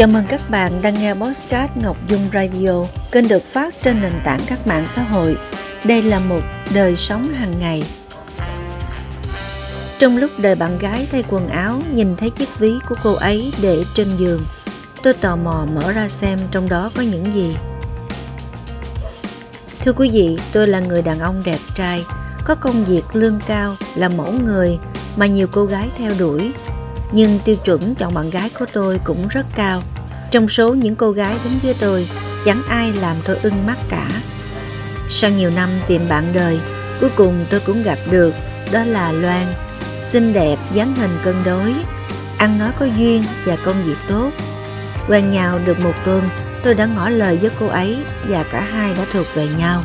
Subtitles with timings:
[0.00, 4.12] Chào mừng các bạn đang nghe Postcard Ngọc Dung Radio, kênh được phát trên nền
[4.24, 5.36] tảng các mạng xã hội.
[5.84, 6.40] Đây là một
[6.74, 7.84] đời sống hàng ngày.
[9.98, 13.52] Trong lúc đời bạn gái thay quần áo, nhìn thấy chiếc ví của cô ấy
[13.62, 14.40] để trên giường.
[15.02, 17.56] Tôi tò mò mở ra xem trong đó có những gì.
[19.80, 22.04] Thưa quý vị, tôi là người đàn ông đẹp trai,
[22.44, 24.78] có công việc lương cao, là mẫu người
[25.16, 26.52] mà nhiều cô gái theo đuổi
[27.12, 29.82] nhưng tiêu chuẩn chọn bạn gái của tôi cũng rất cao.
[30.30, 32.08] Trong số những cô gái đến với tôi,
[32.44, 34.08] chẳng ai làm tôi ưng mắt cả.
[35.08, 36.60] Sau nhiều năm tìm bạn đời,
[37.00, 38.34] cuối cùng tôi cũng gặp được,
[38.72, 39.46] đó là Loan.
[40.02, 41.74] Xinh đẹp, dáng hình cân đối,
[42.38, 44.30] ăn nói có duyên và công việc tốt.
[45.08, 46.22] Quen nhau được một tuần,
[46.62, 47.96] tôi đã ngỏ lời với cô ấy
[48.28, 49.82] và cả hai đã thuộc về nhau.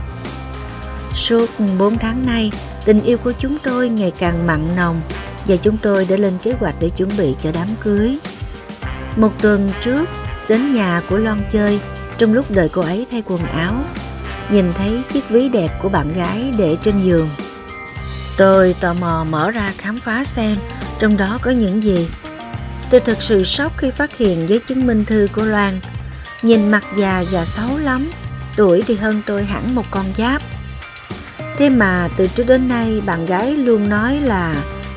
[1.13, 2.51] Suốt 4 tháng nay,
[2.85, 5.01] tình yêu của chúng tôi ngày càng mặn nồng
[5.48, 8.17] và chúng tôi đã lên kế hoạch để chuẩn bị cho đám cưới.
[9.15, 10.10] Một tuần trước,
[10.49, 11.79] đến nhà của Loan chơi,
[12.18, 13.84] trong lúc đợi cô ấy thay quần áo,
[14.49, 17.29] nhìn thấy chiếc ví đẹp của bạn gái để trên giường.
[18.37, 20.57] Tôi tò mò mở ra khám phá xem
[20.99, 22.09] trong đó có những gì.
[22.90, 25.80] Tôi thật sự sốc khi phát hiện giấy chứng minh thư của Loan.
[26.41, 28.09] Nhìn mặt già và xấu lắm,
[28.55, 30.41] tuổi thì hơn tôi hẳn một con giáp.
[31.57, 34.55] Thế mà từ trước đến nay bạn gái luôn nói là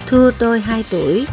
[0.08, 1.26] thua tôi 2 tuổi.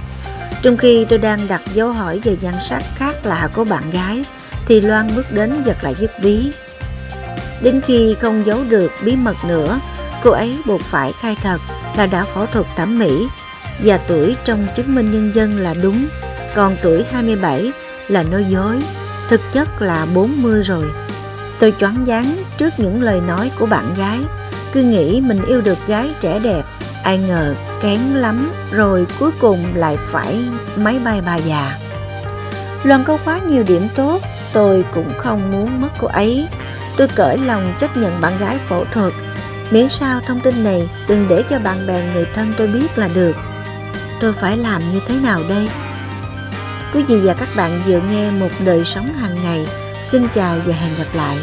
[0.61, 4.23] Trong khi tôi đang đặt dấu hỏi về nhan sắc khác lạ của bạn gái,
[4.67, 6.51] thì Loan bước đến giật lại chiếc ví.
[7.61, 9.79] Đến khi không giấu được bí mật nữa,
[10.23, 11.57] cô ấy buộc phải khai thật
[11.97, 13.27] là đã phẫu thuật thẩm mỹ
[13.83, 16.07] và tuổi trong chứng minh nhân dân là đúng,
[16.55, 17.71] còn tuổi 27
[18.07, 18.81] là nói dối,
[19.29, 20.85] thực chất là 40 rồi.
[21.59, 24.19] Tôi choáng váng trước những lời nói của bạn gái,
[24.71, 26.63] cứ nghĩ mình yêu được gái trẻ đẹp
[27.05, 30.39] ai ngờ kén lắm rồi cuối cùng lại phải
[30.75, 31.77] máy bay bà già.
[32.83, 34.21] Loan có quá nhiều điểm tốt,
[34.53, 36.47] tôi cũng không muốn mất cô ấy.
[36.97, 39.11] Tôi cởi lòng chấp nhận bạn gái phẫu thuật.
[39.71, 43.09] Miễn sao thông tin này đừng để cho bạn bè người thân tôi biết là
[43.15, 43.35] được.
[44.21, 45.69] Tôi phải làm như thế nào đây?
[46.93, 49.67] Quý vị và các bạn vừa nghe một đời sống hàng ngày.
[50.03, 51.37] Xin chào và hẹn gặp lại.